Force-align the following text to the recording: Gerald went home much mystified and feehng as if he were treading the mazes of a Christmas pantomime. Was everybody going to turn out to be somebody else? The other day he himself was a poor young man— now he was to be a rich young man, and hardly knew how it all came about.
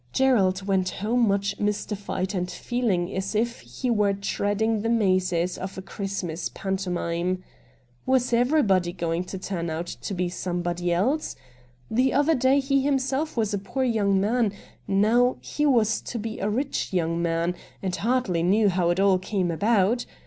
Gerald 0.13 0.63
went 0.63 0.89
home 1.05 1.27
much 1.27 1.59
mystified 1.59 2.33
and 2.33 2.47
feehng 2.47 3.15
as 3.15 3.35
if 3.35 3.59
he 3.59 3.91
were 3.91 4.13
treading 4.15 4.81
the 4.81 4.89
mazes 4.89 5.59
of 5.59 5.77
a 5.77 5.81
Christmas 5.83 6.49
pantomime. 6.51 7.43
Was 8.07 8.33
everybody 8.33 8.93
going 8.93 9.25
to 9.25 9.37
turn 9.37 9.69
out 9.69 9.85
to 9.85 10.15
be 10.15 10.27
somebody 10.27 10.91
else? 10.91 11.35
The 11.91 12.13
other 12.13 12.33
day 12.33 12.59
he 12.59 12.81
himself 12.81 13.37
was 13.37 13.53
a 13.53 13.59
poor 13.59 13.83
young 13.83 14.19
man— 14.19 14.53
now 14.87 15.37
he 15.39 15.67
was 15.67 16.01
to 16.01 16.17
be 16.17 16.39
a 16.39 16.49
rich 16.49 16.91
young 16.91 17.21
man, 17.21 17.53
and 17.83 17.95
hardly 17.95 18.41
knew 18.41 18.69
how 18.69 18.89
it 18.89 18.99
all 18.99 19.19
came 19.19 19.51
about. 19.51 20.07